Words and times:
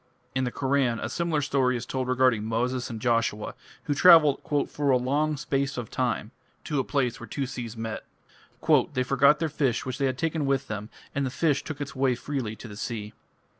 In 0.33 0.45
the 0.45 0.51
Koran 0.51 0.99
a 0.99 1.09
similar 1.09 1.43
story 1.43 1.77
is 1.77 1.85
told 1.85 2.07
regarding 2.07 2.43
Moses 2.43 2.89
and 2.89 2.99
Joshua, 2.99 3.53
who 3.83 3.93
travelled 3.93 4.41
"for 4.67 4.89
a 4.89 4.97
long 4.97 5.37
space 5.37 5.77
of 5.77 5.91
time" 5.91 6.31
to 6.63 6.79
a 6.79 6.83
place 6.83 7.19
where 7.19 7.27
two 7.27 7.45
seas 7.45 7.77
met. 7.77 8.03
"They 8.93 9.03
forgot 9.03 9.37
their 9.37 9.47
fish 9.47 9.85
which 9.85 9.99
they 9.99 10.07
had 10.07 10.17
taken 10.17 10.47
with 10.47 10.67
them, 10.67 10.89
and 11.13 11.23
the 11.23 11.29
fish 11.29 11.63
took 11.63 11.79
its 11.79 11.95
way 11.95 12.15
freely 12.15 12.55
to 12.55 12.67
the 12.67 12.77
sea." 12.77 13.13